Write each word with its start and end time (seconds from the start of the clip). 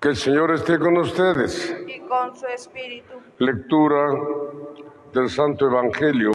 Que 0.00 0.08
el 0.10 0.16
Señor 0.16 0.52
esté 0.52 0.78
con 0.78 0.96
ustedes. 0.96 1.76
y 1.86 2.00
con 2.00 2.36
su 2.36 2.46
espíritu. 2.46 3.14
Lectura 3.38 4.12
del 5.12 5.28
Santo 5.28 5.66
Evangelio 5.66 6.30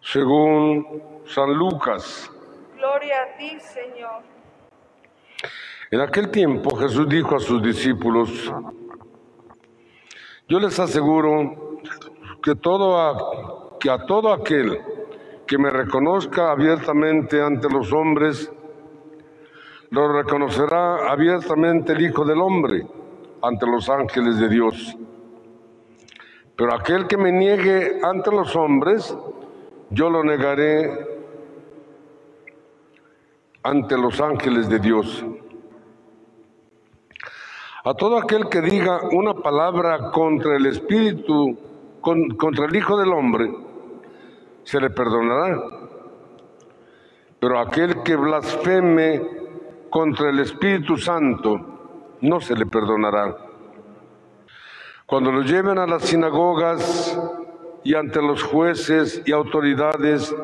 según 0.00 1.02
San 1.26 1.52
Lucas. 1.54 2.30
Gloria 2.76 3.16
a 3.22 3.36
ti, 3.36 3.58
Señor. 3.58 4.22
En 5.90 6.00
aquel 6.00 6.30
tiempo 6.30 6.76
Jesús 6.76 7.08
dijo 7.08 7.36
a 7.36 7.40
sus 7.40 7.62
discípulos, 7.62 8.52
yo 10.48 10.60
les 10.60 10.78
aseguro 10.78 11.80
que, 12.42 12.54
todo 12.54 13.00
a, 13.00 13.78
que 13.80 13.90
a 13.90 14.04
todo 14.06 14.32
aquel 14.32 14.78
que 15.46 15.58
me 15.58 15.70
reconozca 15.70 16.50
abiertamente 16.50 17.40
ante 17.40 17.68
los 17.68 17.92
hombres, 17.92 18.52
lo 19.94 20.12
reconocerá 20.12 21.08
abiertamente 21.12 21.92
el 21.92 22.02
Hijo 22.02 22.24
del 22.24 22.40
Hombre 22.40 22.84
ante 23.42 23.64
los 23.64 23.88
ángeles 23.88 24.40
de 24.40 24.48
Dios. 24.48 24.96
Pero 26.56 26.74
aquel 26.74 27.06
que 27.06 27.16
me 27.16 27.30
niegue 27.30 28.00
ante 28.02 28.32
los 28.32 28.56
hombres, 28.56 29.16
yo 29.90 30.10
lo 30.10 30.24
negaré 30.24 30.90
ante 33.62 33.96
los 33.96 34.20
ángeles 34.20 34.68
de 34.68 34.80
Dios. 34.80 35.24
A 37.84 37.94
todo 37.94 38.18
aquel 38.18 38.48
que 38.48 38.62
diga 38.62 39.00
una 39.12 39.34
palabra 39.34 40.10
contra 40.10 40.56
el 40.56 40.66
Espíritu, 40.66 41.56
con- 42.00 42.30
contra 42.30 42.64
el 42.64 42.74
Hijo 42.74 42.96
del 42.96 43.12
Hombre, 43.12 43.48
se 44.64 44.80
le 44.80 44.90
perdonará. 44.90 45.56
Pero 47.38 47.60
aquel 47.60 48.02
que 48.02 48.16
blasfeme 48.16 49.43
contra 49.94 50.30
el 50.30 50.40
Espíritu 50.40 50.96
Santo, 50.96 52.16
no 52.20 52.40
se 52.40 52.56
le 52.56 52.66
perdonará. 52.66 53.36
Cuando 55.06 55.30
lo 55.30 55.42
lleven 55.42 55.78
a 55.78 55.86
las 55.86 56.02
sinagogas 56.02 57.16
y 57.84 57.94
ante 57.94 58.20
los 58.20 58.42
jueces 58.42 59.22
y 59.24 59.30
autoridades, 59.30 60.34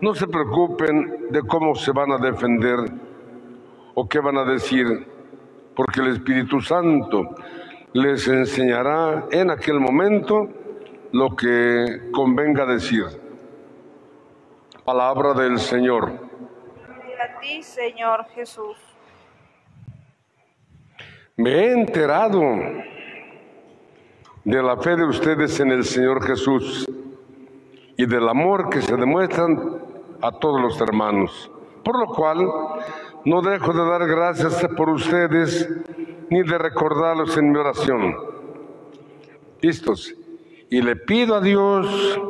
no 0.00 0.14
se 0.14 0.26
preocupen 0.26 1.26
de 1.28 1.42
cómo 1.42 1.74
se 1.74 1.92
van 1.92 2.12
a 2.12 2.16
defender 2.16 2.78
o 3.92 4.08
qué 4.08 4.20
van 4.20 4.38
a 4.38 4.44
decir, 4.46 5.06
porque 5.76 6.00
el 6.00 6.06
Espíritu 6.06 6.62
Santo 6.62 7.28
les 7.92 8.26
enseñará 8.26 9.26
en 9.30 9.50
aquel 9.50 9.80
momento 9.80 10.48
lo 11.12 11.36
que 11.36 12.08
convenga 12.10 12.64
decir. 12.64 13.04
Palabra 14.82 15.34
del 15.34 15.58
Señor. 15.58 16.27
Ti, 17.40 17.62
Señor 17.62 18.26
Jesús. 18.34 18.76
Me 21.36 21.50
he 21.50 21.72
enterado 21.72 22.42
de 24.44 24.62
la 24.62 24.76
fe 24.78 24.96
de 24.96 25.04
ustedes 25.04 25.60
en 25.60 25.70
el 25.70 25.84
Señor 25.84 26.24
Jesús 26.26 26.86
y 27.96 28.06
del 28.06 28.28
amor 28.28 28.70
que 28.70 28.82
se 28.82 28.96
demuestran 28.96 29.80
a 30.20 30.32
todos 30.32 30.60
los 30.60 30.80
hermanos. 30.80 31.50
Por 31.84 31.98
lo 32.00 32.06
cual, 32.06 32.38
no 33.24 33.42
dejo 33.42 33.72
de 33.72 33.88
dar 33.88 34.06
gracias 34.08 34.66
por 34.76 34.88
ustedes 34.90 35.68
ni 36.30 36.42
de 36.42 36.58
recordarlos 36.58 37.36
en 37.36 37.52
mi 37.52 37.58
oración. 37.58 38.16
¿Listos? 39.60 40.14
Y 40.70 40.82
le 40.82 40.96
pido 40.96 41.36
a 41.36 41.40
Dios, 41.40 42.20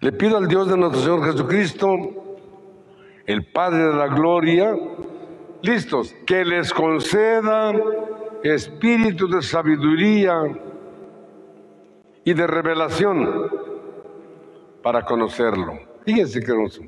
le 0.00 0.12
pido 0.12 0.36
al 0.36 0.48
Dios 0.48 0.68
de 0.68 0.76
nuestro 0.76 1.00
Señor 1.00 1.24
Jesucristo, 1.30 2.27
el 3.28 3.44
Padre 3.44 3.84
de 3.88 3.94
la 3.94 4.06
Gloria, 4.06 4.74
listos, 5.60 6.14
que 6.26 6.46
les 6.46 6.72
conceda 6.72 7.74
espíritu 8.42 9.28
de 9.28 9.42
sabiduría 9.42 10.44
y 12.24 12.32
de 12.32 12.46
revelación 12.46 13.50
para 14.82 15.04
conocerlo. 15.04 15.78
Fíjense 16.06 16.40
qué 16.40 16.52
hermoso. 16.52 16.82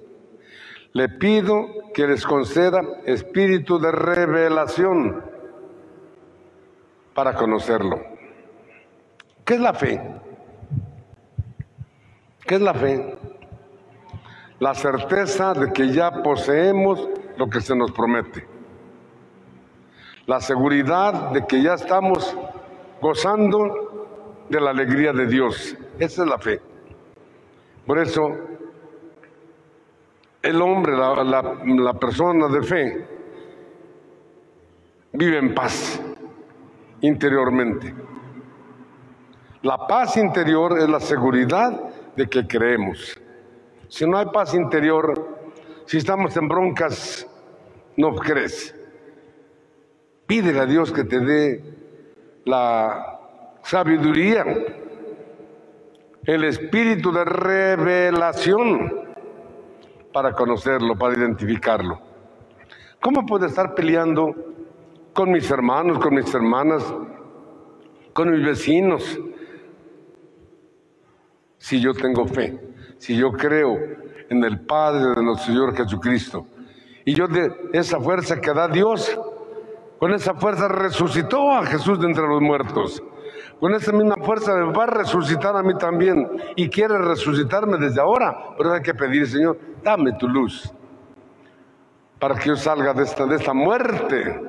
Le 0.95 1.11
pido 1.11 1.67
que 1.93 2.07
les 2.07 2.25
conceda 2.25 2.81
espíritu 3.05 3.79
de 3.79 3.93
revelación 3.93 5.23
para 7.13 7.35
conocerlo. 7.35 8.01
¿Qué 9.45 9.55
es 9.55 9.61
la 9.61 9.75
fe? 9.75 10.01
¿Qué 12.47 12.55
es 12.55 12.63
la 12.63 12.73
fe? 12.73 13.19
La 14.61 14.75
certeza 14.75 15.53
de 15.55 15.73
que 15.73 15.89
ya 15.93 16.23
poseemos 16.23 17.09
lo 17.37 17.49
que 17.49 17.61
se 17.61 17.75
nos 17.75 17.91
promete. 17.93 18.47
La 20.27 20.41
seguridad 20.41 21.31
de 21.31 21.47
que 21.47 21.63
ya 21.63 21.75
estamos 21.75 22.37
gozando 23.01 24.45
de 24.49 24.61
la 24.61 24.71
alegría 24.71 25.13
de 25.13 25.27
Dios. 25.27 25.77
Esa 25.99 26.23
es 26.23 26.29
la 26.29 26.39
fe. 26.39 26.61
Por 27.87 27.99
eso, 27.99 28.37
el 30.43 30.61
hombre, 30.61 30.97
la, 30.97 31.25
la- 31.25 31.95
persona 31.95 32.47
de 32.49 32.63
fe, 32.63 33.09
vive 35.13 35.39
en 35.39 35.55
paz 35.55 36.01
interiormente. 37.01 37.95
La 39.63 39.87
paz 39.87 40.17
interior 40.17 40.79
es 40.79 40.89
la 40.89 41.01
seguridad 41.01 41.81
de 42.15 42.29
que 42.29 42.47
creemos. 42.47 43.19
Si 43.91 44.07
no 44.07 44.17
hay 44.17 44.27
paz 44.27 44.55
interior, 44.55 45.13
si 45.85 45.99
estamos 45.99 46.37
en 46.37 46.47
broncas, 46.47 47.27
no 47.97 48.15
crees. 48.15 48.75
Pídele 50.27 50.61
a 50.61 50.67
Dios 50.67 50.93
que 50.93 51.03
te 51.03 51.19
dé 51.19 51.65
la 52.45 53.19
sabiduría, 53.65 54.45
el 56.25 56.45
espíritu 56.45 57.11
de 57.11 57.25
revelación 57.25 59.09
para 60.13 60.33
conocerlo, 60.35 60.97
para 60.97 61.17
identificarlo. 61.17 62.01
¿Cómo 63.01 63.27
puedo 63.27 63.47
estar 63.47 63.75
peleando 63.75 64.35
con 65.13 65.33
mis 65.33 65.51
hermanos, 65.51 65.99
con 65.99 66.15
mis 66.15 66.33
hermanas, 66.33 66.85
con 68.13 68.31
mis 68.31 68.45
vecinos, 68.45 69.19
si 71.59 71.81
yo 71.81 71.93
tengo 71.93 72.27
fe, 72.27 72.70
si 73.01 73.17
yo 73.17 73.33
creo 73.33 73.79
en 74.29 74.45
el 74.45 74.61
Padre 74.61 75.01
de 75.17 75.23
nuestro 75.23 75.47
Señor 75.47 75.75
Jesucristo? 75.75 76.47
Y 77.07 77.15
yo 77.15 77.27
de 77.27 77.51
esa 77.73 77.99
fuerza 77.99 78.41
que 78.41 78.53
da 78.53 78.69
Dios, 78.69 79.19
con 79.99 80.13
esa 80.13 80.35
fuerza 80.35 80.69
resucitó 80.69 81.51
a 81.51 81.65
Jesús 81.65 81.99
de 81.99 82.07
entre 82.07 82.27
los 82.27 82.43
muertos. 82.43 83.03
Con 83.59 83.75
esa 83.75 83.91
misma 83.93 84.17
fuerza 84.17 84.55
me 84.55 84.73
va 84.73 84.85
a 84.85 84.87
resucitar 84.87 85.57
a 85.57 85.63
mí 85.63 85.75
también. 85.79 86.29
Y 86.57 86.69
quiere 86.69 86.99
resucitarme 86.99 87.79
desde 87.79 88.01
ahora. 88.01 88.55
Pero 88.57 88.73
hay 88.73 88.83
que 88.83 88.95
pedir, 88.95 89.27
Señor, 89.27 89.59
dame 89.83 90.13
tu 90.13 90.29
luz. 90.29 90.73
Para 92.19 92.35
que 92.35 92.49
yo 92.49 92.57
salga 92.57 92.93
de 92.93 93.03
esta, 93.03 93.25
de 93.25 93.37
esta 93.37 93.55
muerte 93.55 94.41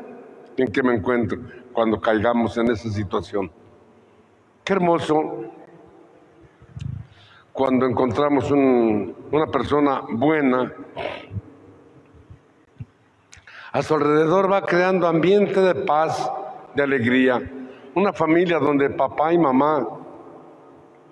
en 0.58 0.68
que 0.68 0.84
me 0.84 0.96
encuentro 0.96 1.40
cuando 1.72 2.00
caigamos 2.00 2.58
en 2.58 2.70
esa 2.72 2.90
situación. 2.90 3.50
Qué 4.64 4.74
hermoso 4.74 5.46
cuando 7.54 7.86
encontramos 7.86 8.50
un- 8.52 9.14
una 9.32 9.48
persona 9.48 10.02
buena 10.10 10.74
a 13.74 13.82
su 13.82 13.94
alrededor 13.96 14.52
va 14.52 14.66
creando 14.66 15.08
ambiente 15.08 15.60
de 15.62 15.76
paz, 15.76 16.30
de 16.76 16.84
alegría. 16.84 17.42
Una 17.96 18.12
familia 18.14 18.60
donde 18.60 18.90
papá 18.90 19.34
y 19.34 19.38
mamá 19.38 19.88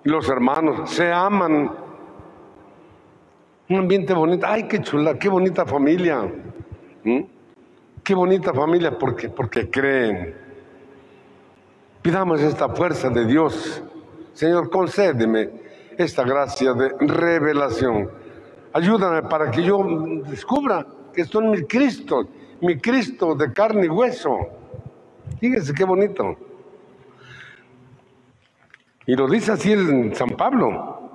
y 0.04 0.08
los 0.08 0.28
hermanos 0.28 0.90
se 0.90 1.10
aman. 1.12 1.70
Un 3.68 3.76
ambiente 3.76 4.12
bonito. 4.12 4.46
Ay, 4.46 4.64
qué 4.68 4.80
chula, 4.82 5.18
qué 5.18 5.28
bonita 5.28 5.64
familia. 5.64 6.22
¿Mm? 7.04 7.20
Qué 8.02 8.14
bonita 8.14 8.52
familia 8.52 8.98
porque, 8.98 9.28
porque 9.28 9.70
creen. 9.70 10.34
Pidamos 12.02 12.40
esta 12.40 12.68
fuerza 12.70 13.08
de 13.10 13.26
Dios. 13.26 13.82
Señor, 14.32 14.70
concédeme 14.70 15.59
esta 16.02 16.24
gracia 16.24 16.72
de 16.72 16.94
revelación. 17.00 18.10
Ayúdame 18.72 19.22
para 19.28 19.50
que 19.50 19.62
yo 19.62 19.84
descubra 20.26 20.86
que 21.12 21.24
son 21.24 21.50
mi 21.50 21.62
Cristo, 21.64 22.26
mi 22.60 22.78
Cristo 22.78 23.34
de 23.34 23.52
carne 23.52 23.86
y 23.86 23.88
hueso. 23.88 24.38
Fíjense 25.38 25.74
qué 25.74 25.84
bonito. 25.84 26.36
Y 29.06 29.14
lo 29.14 29.28
dice 29.28 29.52
así 29.52 29.72
el 29.72 30.14
San 30.14 30.30
Pablo. 30.30 31.10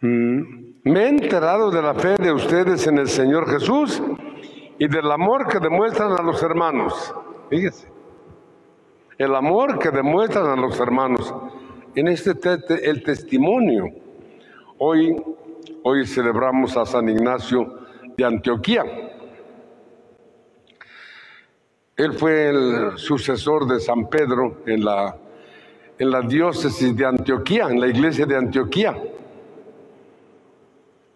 Mm, 0.00 0.40
Me 0.84 1.04
he 1.04 1.08
enterado 1.08 1.70
de 1.70 1.82
la 1.82 1.92
fe 1.94 2.16
de 2.16 2.32
ustedes 2.32 2.86
en 2.86 2.98
el 2.98 3.08
Señor 3.08 3.50
Jesús 3.50 4.02
y 4.78 4.88
del 4.88 5.10
amor 5.12 5.46
que 5.48 5.58
demuestran 5.58 6.12
a 6.12 6.22
los 6.22 6.42
hermanos. 6.42 7.14
Fíjese. 7.50 7.86
El 9.18 9.34
amor 9.34 9.78
que 9.78 9.90
demuestran 9.90 10.46
a 10.46 10.56
los 10.56 10.80
hermanos. 10.80 11.34
En 11.94 12.08
este 12.08 12.34
te- 12.34 12.58
te- 12.58 12.88
el 12.88 13.02
testimonio. 13.02 13.86
Hoy, 14.78 15.16
hoy 15.82 16.06
celebramos 16.06 16.76
a 16.76 16.86
San 16.86 17.08
Ignacio 17.08 17.78
de 18.16 18.24
Antioquía. 18.24 18.84
Él 21.96 22.12
fue 22.14 22.48
el 22.48 22.92
sucesor 22.96 23.66
de 23.66 23.80
San 23.80 24.08
Pedro 24.08 24.58
en 24.66 24.84
la, 24.84 25.16
en 25.98 26.10
la 26.10 26.22
diócesis 26.22 26.96
de 26.96 27.04
Antioquía, 27.04 27.68
en 27.68 27.80
la 27.80 27.88
iglesia 27.88 28.24
de 28.24 28.36
Antioquía. 28.36 28.96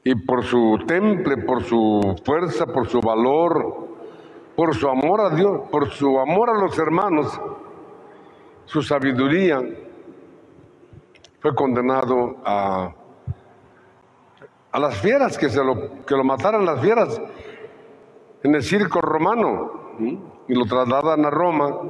Y 0.02 0.14
por 0.26 0.44
su 0.44 0.78
temple, 0.86 1.38
por 1.38 1.62
su 1.62 2.16
fuerza, 2.24 2.66
por 2.66 2.86
su 2.88 3.00
valor, 3.00 3.88
por 4.54 4.74
su 4.74 4.88
amor 4.88 5.20
a 5.22 5.30
Dios, 5.34 5.62
por 5.70 5.88
su 5.90 6.18
amor 6.18 6.50
a 6.50 6.58
los 6.60 6.78
hermanos, 6.78 7.40
su 8.66 8.82
sabiduría, 8.82 9.62
fue 11.44 11.54
condenado 11.54 12.38
a, 12.42 12.94
a 14.72 14.80
las 14.80 14.96
fieras, 14.96 15.36
que, 15.36 15.50
se 15.50 15.62
lo, 15.62 16.02
que 16.06 16.16
lo 16.16 16.24
mataran 16.24 16.64
las 16.64 16.80
fieras 16.80 17.20
en 18.42 18.54
el 18.54 18.62
circo 18.62 19.02
romano 19.02 19.90
y 20.48 20.54
lo 20.54 20.64
trasladan 20.64 21.22
a 21.26 21.28
Roma. 21.28 21.80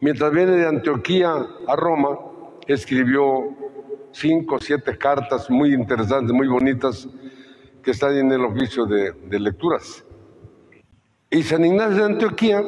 Mientras 0.00 0.32
viene 0.32 0.50
de 0.50 0.66
Antioquía 0.66 1.46
a 1.68 1.76
Roma, 1.76 2.18
escribió 2.66 3.54
cinco 4.10 4.56
o 4.56 4.58
siete 4.58 4.98
cartas 4.98 5.48
muy 5.48 5.72
interesantes, 5.72 6.34
muy 6.34 6.48
bonitas, 6.48 7.08
que 7.84 7.92
están 7.92 8.16
en 8.16 8.32
el 8.32 8.44
oficio 8.44 8.84
de, 8.84 9.14
lecturas. 9.38 10.04
Y 11.30 11.44
San 11.44 11.64
Ignacio 11.64 11.98
de 11.98 12.12
Antioquía 12.14 12.64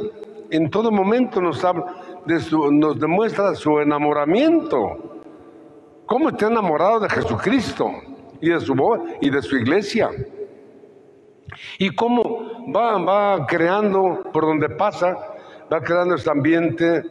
en 0.51 0.71
todo 0.71 0.93
momento 0.93 1.41
nos, 1.41 1.65
habla 1.65 2.23
de 2.25 2.39
su, 2.39 2.71
nos 2.71 3.01
demuestra 3.01 3.57
su 3.57 3.81
enamoramiento 3.81 5.11
cómo 6.07 6.31
está 6.31 6.47
enamorado 6.47 7.01
de 7.01 7.09
Jesucristo 7.09 7.91
y 8.41 8.51
de 8.51 8.61
su 8.61 8.75
y 9.21 9.31
de 9.31 9.43
su 9.43 9.57
iglesia. 9.57 10.11
Y 11.79 11.95
cómo 11.95 12.73
va, 12.75 13.47
creando, 13.47 14.23
por 14.33 14.45
donde 14.45 14.69
pasa, 14.71 15.17
va 15.73 15.81
creando 15.81 16.15
este 16.15 16.31
ambiente 16.31 17.03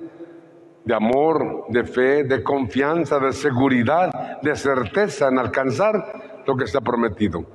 de 0.85 0.93
amor, 0.93 1.65
de 1.69 1.83
fe, 1.85 2.23
de 2.23 2.43
confianza, 2.43 3.19
de 3.19 3.31
seguridad, 3.31 4.41
de 4.41 4.55
certeza 4.55 5.29
en 5.29 5.39
alcanzar 5.39 6.41
lo 6.45 6.55
que 6.57 6.65
está 6.65 6.81
prometido. 6.81 7.45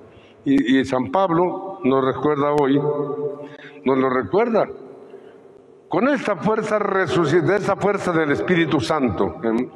Y, 0.44 0.82
San 0.86 1.10
Pablo 1.10 1.80
nos 1.84 2.04
recuerda 2.04 2.52
hoy, 2.52 2.80
nos 3.84 3.98
lo 3.98 4.08
recuerda, 4.08 4.66
con 5.90 6.08
esta 6.08 6.36
fuerza 6.36 6.78
resucitada, 6.78 7.56
esa 7.56 7.76
fuerza 7.76 8.12
del 8.12 8.32
Espíritu 8.32 8.80
Santo. 8.80 9.36
¿eh? 9.44 9.68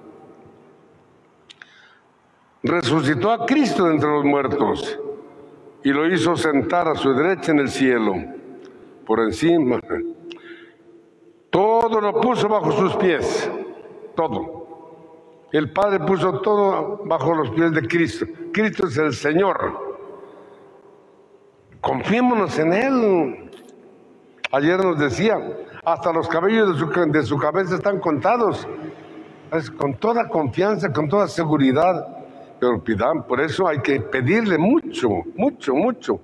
Resucitó 2.63 3.31
a 3.31 3.45
Cristo 3.47 3.91
entre 3.91 4.09
los 4.09 4.25
muertos 4.25 4.99
y 5.83 5.91
lo 5.91 6.07
hizo 6.07 6.37
sentar 6.37 6.89
a 6.89 6.95
su 6.95 7.13
derecha 7.13 7.53
en 7.53 7.59
el 7.59 7.69
cielo, 7.69 8.15
por 9.05 9.21
encima. 9.21 9.81
Todo 11.51 12.01
lo 12.01 12.21
puso 12.21 12.49
bajo 12.49 12.73
sus 12.73 12.97
pies, 12.97 13.51
todo. 14.15 14.63
El 15.51 15.71
Padre 15.73 16.01
puso 16.01 16.41
todo 16.41 17.03
bajo 17.05 17.35
los 17.35 17.51
pies 17.51 17.73
de 17.73 17.87
Cristo. 17.87 18.27
Cristo 18.53 18.87
es 18.87 18.97
el 18.97 19.13
Señor. 19.13 19.93
Confiémonos 21.81 22.59
en 22.59 22.73
Él. 22.73 23.51
Ayer 24.53 24.83
nos 24.83 24.99
decía, 24.99 25.37
hasta 25.85 26.13
los 26.13 26.29
cabellos 26.29 26.75
de 26.75 26.79
su, 26.79 27.11
de 27.11 27.23
su 27.25 27.37
cabeza 27.37 27.75
están 27.75 27.99
contados. 27.99 28.67
Es 29.53 29.71
con 29.71 29.95
toda 29.95 30.29
confianza, 30.29 30.91
con 30.91 31.09
toda 31.09 31.29
seguridad 31.29 32.22
pero 32.63 32.79
pidan, 32.79 33.25
por 33.25 33.41
eso 33.41 33.67
hay 33.67 33.81
que 33.81 34.01
pedirle 34.03 34.57
mucho, 34.57 35.09
mucho, 35.35 35.75
mucho. 35.75 36.21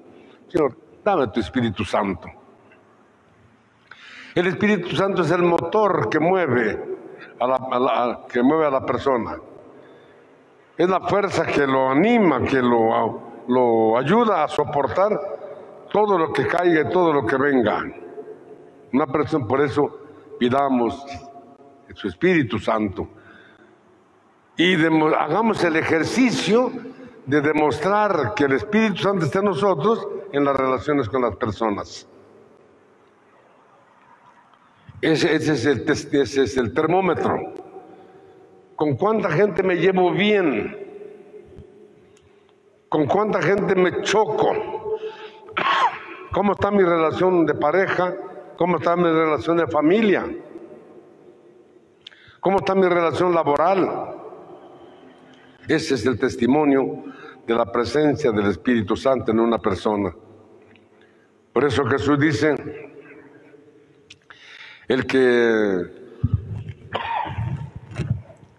Señor, 0.47 0.73
dame 1.03 1.27
tu 1.27 1.41
Espíritu 1.41 1.85
Santo. 1.85 2.29
El 4.37 4.47
Espíritu 4.47 4.95
Santo 4.95 5.23
es 5.23 5.33
el 5.33 5.43
motor 5.43 6.09
que 6.09 6.21
mueve 6.21 6.81
a 7.41 7.47
la, 7.49 8.21
que 8.31 8.41
mueve 8.41 8.67
a 8.67 8.71
la 8.71 8.87
persona. 8.87 9.37
Es 10.77 10.89
la 10.89 11.01
fuerza 11.01 11.45
que 11.45 11.67
lo 11.67 11.91
anima, 11.91 12.41
que 12.45 12.63
lo, 12.63 13.45
lo 13.49 13.99
ayuda 13.99 14.45
a 14.45 14.47
soportar 14.47 15.19
todo 15.91 16.17
lo 16.17 16.33
que 16.33 16.47
caiga 16.47 16.89
y 16.89 16.93
todo 16.93 17.13
lo 17.13 17.27
que 17.27 17.37
venga. 17.37 17.83
Una 18.93 19.09
persona, 19.09 19.45
por 19.45 19.61
eso 19.61 20.03
pidamos 20.39 21.05
su 21.95 22.07
Espíritu 22.07 22.61
Santo 22.61 23.09
y 24.59 24.75
hagamos 25.15 25.63
el 25.63 25.77
ejercicio 25.77 26.73
de 27.25 27.41
demostrar 27.41 28.35
que 28.35 28.45
el 28.45 28.55
Espíritu 28.55 28.97
Santo 28.97 29.25
está 29.25 29.39
en 29.39 29.45
nosotros 29.45 30.07
en 30.33 30.45
las 30.45 30.57
relaciones 30.57 31.09
con 31.09 31.23
las 31.23 31.37
personas. 31.37 32.09
Ese, 35.01 35.33
es 35.37 35.65
el, 35.65 35.89
ese 35.89 36.43
es 36.43 36.57
el 36.57 36.75
termómetro. 36.75 37.39
¿Con 38.75 38.97
cuánta 38.97 39.31
gente 39.31 39.63
me 39.63 39.77
llevo 39.77 40.11
bien? 40.11 40.77
¿Con 42.89 43.07
cuánta 43.07 43.41
gente 43.41 43.77
me 43.77 44.03
choco? 44.03 44.99
¿Cómo 46.33 46.53
está 46.55 46.73
mi 46.73 46.83
relación 46.83 47.47
de 47.47 47.55
pareja? 47.55 48.13
¿Cómo 48.57 48.79
está 48.79 48.97
mi 48.97 49.05
relación 49.05 49.57
de 49.57 49.69
familia? 49.69 50.27
¿Cómo 52.41 52.59
está 52.59 52.75
mi 52.75 52.89
relación 52.89 53.33
laboral? 53.33 54.18
Ese 55.69 55.97
es 55.97 56.07
el 56.07 56.19
testimonio 56.19 57.05
de 57.47 57.55
la 57.55 57.71
presencia 57.71 58.33
del 58.33 58.47
Espíritu 58.47 58.97
Santo 58.97 59.33
en 59.33 59.41
una 59.41 59.59
persona. 59.59 60.15
Por 61.53 61.65
eso 61.65 61.85
Jesús 61.85 62.19
dice, 62.19 62.55
el 64.89 65.07
que, 65.07 65.83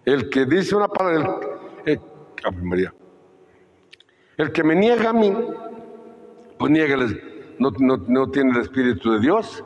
el 0.06 0.30
que 0.30 0.46
dice 0.46 0.76
una 0.76 0.88
palabra, 0.88 1.40
el, 1.86 2.00
María, 2.62 2.94
el 4.38 4.52
que 4.52 4.64
me 4.64 4.76
niega 4.76 5.10
a 5.10 5.14
mí, 5.14 5.36
pues 6.60 6.72
niega, 6.72 6.96
no, 7.58 7.72
no 8.08 8.30
tiene 8.30 8.52
el 8.52 8.62
Espíritu 8.62 9.14
de 9.14 9.20
Dios. 9.20 9.64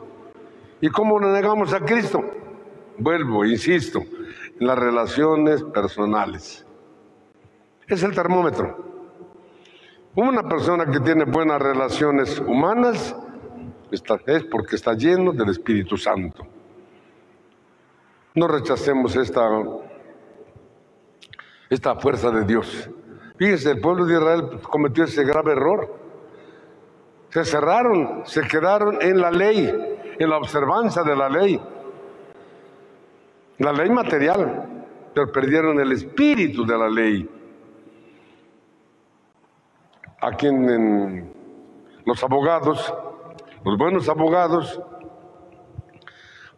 ¿Y 0.80 0.88
cómo 0.88 1.20
le 1.20 1.26
negamos 1.26 1.74
a 1.74 1.80
Cristo? 1.80 2.24
Vuelvo, 2.96 3.44
insisto, 3.44 4.00
en 4.00 4.66
las 4.66 4.78
relaciones 4.78 5.62
personales. 5.62 6.64
Es 7.86 8.02
el 8.02 8.14
termómetro. 8.14 8.94
Una 10.14 10.42
persona 10.48 10.86
que 10.86 11.00
tiene 11.00 11.24
buenas 11.24 11.60
relaciones 11.60 12.38
humanas 12.40 13.14
es 13.90 14.44
porque 14.44 14.76
está 14.76 14.94
lleno 14.94 15.32
del 15.32 15.50
Espíritu 15.50 15.96
Santo. 15.96 16.46
No 18.34 18.48
rechacemos 18.48 19.14
esta, 19.16 19.48
esta 21.68 21.96
fuerza 21.96 22.30
de 22.30 22.44
Dios. 22.44 22.88
Fíjense, 23.36 23.72
el 23.72 23.80
pueblo 23.80 24.06
de 24.06 24.14
Israel 24.14 24.60
cometió 24.62 25.04
ese 25.04 25.24
grave 25.24 25.52
error. 25.52 25.94
Se 27.30 27.44
cerraron, 27.44 28.22
se 28.24 28.42
quedaron 28.42 29.02
en 29.02 29.20
la 29.20 29.30
ley, 29.30 29.68
en 30.18 30.30
la 30.30 30.38
observancia 30.38 31.02
de 31.02 31.16
la 31.16 31.28
ley. 31.28 31.60
La 33.58 33.72
ley 33.72 33.90
material, 33.90 34.86
pero 35.12 35.30
perdieron 35.30 35.78
el 35.80 35.92
espíritu 35.92 36.64
de 36.64 36.78
la 36.78 36.88
ley 36.88 37.28
a 40.24 40.30
quien 40.32 41.30
los 42.06 42.24
abogados, 42.24 42.94
los 43.62 43.76
buenos 43.76 44.08
abogados, 44.08 44.80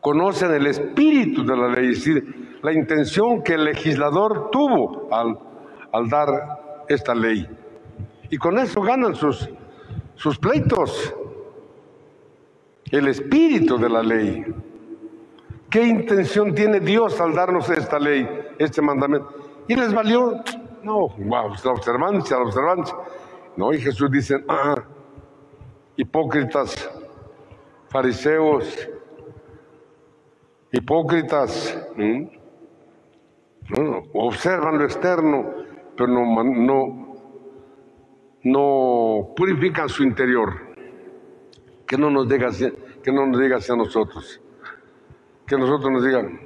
conocen 0.01 0.53
el 0.53 0.69
espíritu 0.69 1.45
de 1.45 1.57
la 1.57 1.69
ley, 1.69 1.91
es 1.91 2.05
decir, 2.05 2.59
la 2.63 2.73
intención 2.73 3.43
que 3.43 3.55
el 3.55 3.65
legislador 3.65 4.51
tuvo 4.53 5.09
al, 5.13 6.09
dar 6.09 6.85
esta 6.89 7.13
ley. 7.13 7.45
Y 8.31 8.37
con 8.37 8.57
eso 8.59 8.81
ganan 8.83 9.17
sus, 9.17 9.49
sus 10.15 10.39
pleitos. 10.39 11.13
El 12.93 13.09
espíritu 13.09 13.79
de 13.79 13.89
la 13.89 14.03
ley. 14.03 14.45
¿Qué 15.69 15.83
intención 15.83 16.55
tiene 16.55 16.79
Dios 16.79 17.21
al 17.21 17.35
darnos 17.35 17.69
esta 17.71 17.99
ley, 17.99 18.29
este 18.61 18.81
mandamiento? 18.81 19.29
Y 19.67 19.75
les 19.75 19.93
valió, 19.93 20.41
no, 20.85 21.09
la 21.19 21.73
observancia, 21.73 22.37
la 22.37 22.45
observancia. 22.45 22.95
No, 23.57 23.73
y 23.73 23.81
Jesús 23.81 24.11
dice, 24.11 24.37
ah, 24.49 24.83
hipócritas, 25.97 26.91
fariseos, 27.89 28.89
hipócritas, 30.73 31.79
observan 34.13 34.79
lo 34.79 34.85
externo, 34.85 35.55
pero 35.97 36.09
no, 36.09 36.45
no, 36.45 37.17
no 38.43 39.35
purifican 39.35 39.89
su 39.89 40.03
interior. 40.03 40.67
Que 41.87 41.97
no 41.97 42.11
nos 42.11 42.29
diga, 42.29 42.51
que 43.03 43.13
no 43.13 43.27
nos 43.27 43.41
diga 43.41 43.57
hacia 43.57 43.75
nosotros. 43.75 44.41
Que 45.47 45.57
nosotros 45.57 45.91
nos 45.91 46.05
digan, 46.05 46.41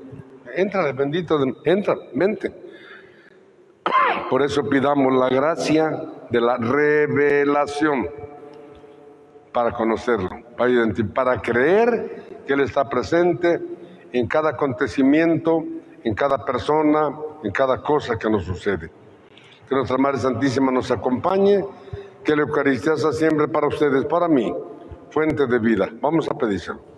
entra, 0.55 0.93
bendito, 0.93 1.39
entra, 1.65 1.97
mente. 2.15 2.70
Por 4.29 4.43
eso 4.43 4.63
pidamos 4.69 5.15
la 5.15 5.29
gracia 5.29 5.91
de 6.31 6.41
la 6.41 6.57
revelación 6.57 8.09
para 9.53 9.73
conocerlo, 9.73 10.31
para, 10.57 10.73
para 11.13 11.43
creer 11.43 12.43
que 12.47 12.53
Él 12.53 12.61
está 12.61 12.89
presente 12.89 13.61
en 14.13 14.27
cada 14.27 14.51
acontecimiento, 14.51 15.65
en 16.05 16.15
cada 16.15 16.45
persona, 16.45 17.11
en 17.43 17.51
cada 17.51 17.83
cosa 17.83 18.19
que 18.19 18.31
nos 18.31 18.45
sucede. 18.45 18.91
Que 19.69 19.75
nuestra 19.75 19.99
Madre 19.99 20.19
Santísima 20.19 20.71
nos 20.71 20.91
acompañe, 20.91 21.65
que 22.25 22.37
la 22.37 22.43
Eucaristía 22.43 22.97
sea 22.97 23.13
siempre 23.13 23.49
para 23.49 23.69
ustedes, 23.69 24.05
para 24.05 24.29
mí, 24.29 24.55
fuente 25.11 25.47
de 25.47 25.59
vida. 25.59 25.89
Vamos 26.01 26.29
a 26.31 26.35
pedírselo. 26.35 26.90